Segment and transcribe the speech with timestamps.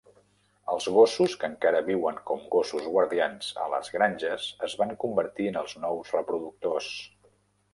[0.75, 5.61] Els gossos que encara viuen com gossos guardians a les granges es van convertir en
[5.63, 6.91] els nous reproductors.